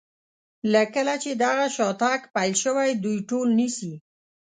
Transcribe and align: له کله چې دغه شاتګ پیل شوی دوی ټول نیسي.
له 0.73 0.83
کله 0.93 1.13
چې 1.23 1.31
دغه 1.43 1.65
شاتګ 1.75 2.19
پیل 2.35 2.53
شوی 2.63 2.89
دوی 3.03 3.17
ټول 3.29 3.47
نیسي. 3.59 3.93